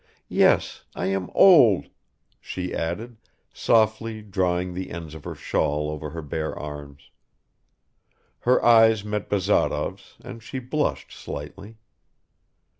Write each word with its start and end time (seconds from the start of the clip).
Yes, 0.33 0.83
I 0.95 1.05
am 1.13 1.29
old" 1.35 1.85
she 2.41 2.73
added, 2.73 3.17
softly 3.53 4.23
drawing 4.23 4.73
the 4.73 4.89
ends 4.89 5.13
of 5.13 5.25
her 5.25 5.35
shawl 5.35 5.91
over 5.91 6.09
her 6.09 6.23
bare 6.23 6.57
arms. 6.57 7.11
Her 8.39 8.65
eyes 8.65 9.05
met 9.05 9.29
Bazarov's 9.29 10.15
and 10.19 10.41
she 10.41 10.57
blushed 10.57 11.11
slightly. 11.11 11.77